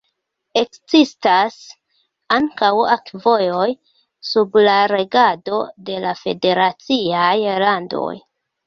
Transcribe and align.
Ekzistas 0.59 1.57
ankaŭ 2.39 2.71
akvovojoj 2.95 3.69
sub 4.31 4.61
la 4.69 4.79
regado 4.97 5.63
de 5.91 6.03
la 6.09 6.19
federaciaj 6.25 7.33
landoj. 7.69 8.15